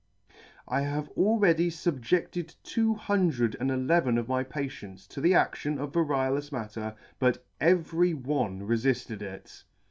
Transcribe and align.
"I 0.67 0.81
have 0.81 1.09
already 1.09 1.69
fubjedted 1.69 2.55
two 2.63 2.95
hundred 2.95 3.55
and 3.59 3.69
eleven 3.69 4.17
of 4.17 4.27
my 4.27 4.43
patients 4.43 5.05
to 5.09 5.21
the 5.21 5.33
adtion 5.35 5.77
of 5.77 5.91
variolous 5.91 6.51
matter, 6.51 6.95
but 7.19 7.45
every 7.59 8.15
one 8.15 8.63
re 8.63 8.77
filled 8.79 9.21
it. 9.21 9.63